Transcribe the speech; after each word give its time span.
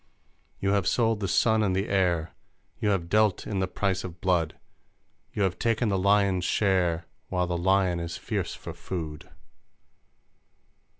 You 0.59 0.71
have 0.71 0.87
sold 0.87 1.19
the 1.19 1.27
sun 1.27 1.61
and 1.61 1.75
the 1.75 1.87
air, 1.87 2.33
You 2.79 2.89
have 2.89 3.07
dealt 3.07 3.45
in 3.45 3.59
the 3.59 3.67
price 3.67 4.03
of 4.03 4.19
blood, 4.19 4.57
You 5.31 5.43
have 5.43 5.59
taken 5.59 5.89
the 5.89 5.99
lion's 5.99 6.43
share 6.43 7.05
While 7.27 7.45
the 7.45 7.55
lion 7.55 7.99
is 7.99 8.17
fierce 8.17 8.55
for 8.55 8.73
food! 8.73 9.29